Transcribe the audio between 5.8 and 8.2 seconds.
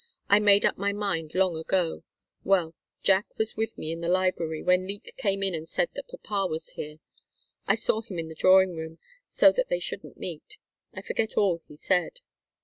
that papa was here. I saw him